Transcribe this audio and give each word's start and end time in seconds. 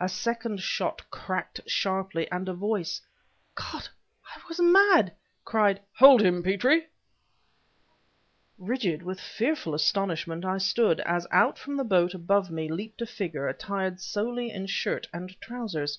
A 0.00 0.08
second 0.08 0.62
shot 0.62 1.10
cracked 1.10 1.60
sharply; 1.68 2.26
and 2.30 2.48
a 2.48 2.54
voice 2.54 3.02
(God! 3.54 3.90
was 4.48 4.58
I 4.58 4.62
mad!) 4.62 5.12
cried: 5.44 5.82
"Hold 5.98 6.22
him, 6.22 6.42
Petrie!" 6.42 6.86
Rigid 8.56 9.02
with 9.02 9.20
fearful 9.20 9.74
astonishment 9.74 10.46
I 10.46 10.56
stood, 10.56 11.00
as 11.00 11.26
out 11.30 11.58
from 11.58 11.76
the 11.76 11.84
boat 11.84 12.14
above 12.14 12.50
me 12.50 12.70
leaped 12.72 13.02
a 13.02 13.06
figure 13.06 13.48
attired 13.48 14.00
solely 14.00 14.50
in 14.50 14.64
shirt 14.64 15.08
and 15.12 15.38
trousers. 15.42 15.98